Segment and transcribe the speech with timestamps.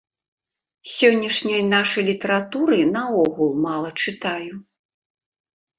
[0.93, 4.53] Сённяшняй нашай літаратуры наогул мала чытаю.